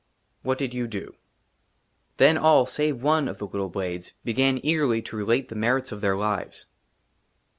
"WHAT 0.41 0.57
DID 0.57 0.73
YOU 0.73 0.87
DO?" 0.87 1.13
THEN 2.17 2.35
ALL 2.35 2.65
SAVE 2.65 3.03
ONE 3.03 3.27
OF 3.27 3.37
THE 3.37 3.45
LITTLE 3.45 3.69
BLADES 3.69 4.13
BEGAN 4.23 4.57
EAGERLY 4.65 5.03
TO 5.03 5.15
RELATE 5.15 5.49
THE 5.49 5.55
MERITS 5.55 5.91
OF 5.91 6.01
THEIR 6.01 6.17
LIVES. 6.17 6.65